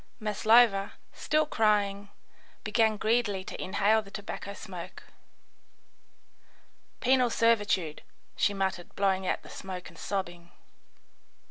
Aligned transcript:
Maslova, 0.19 0.93
still 1.13 1.45
crying, 1.45 2.09
began 2.63 2.97
greedily 2.97 3.43
to 3.43 3.63
inhale 3.63 4.01
the 4.01 4.09
tobacco 4.09 4.51
smoke. 4.51 5.03
"Penal 7.01 7.29
servitude," 7.29 8.01
she 8.35 8.51
muttered, 8.51 8.95
blowing 8.95 9.27
out 9.27 9.43
the 9.43 9.49
smoke 9.51 9.89
and 9.89 9.99
sobbing. 9.99 10.49